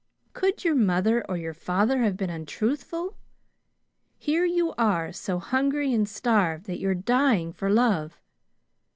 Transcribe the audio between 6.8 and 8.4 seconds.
are dying for love.